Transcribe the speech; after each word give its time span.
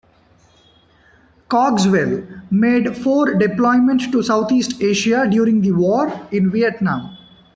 "Cogswell" 1.47 2.23
made 2.49 2.97
four 2.97 3.35
deployments 3.35 4.11
to 4.11 4.23
Southeast 4.23 4.81
Asia 4.81 5.27
during 5.29 5.61
the 5.61 5.73
war 5.73 6.27
in 6.31 6.49
Vietnam. 6.49 7.15